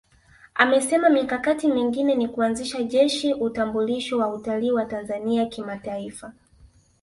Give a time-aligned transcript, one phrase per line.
[0.55, 6.33] Amesema mikakati mingine ni kuanzisha Jeshi Utambulisho wa Utalii wa Tanzania Kimataifa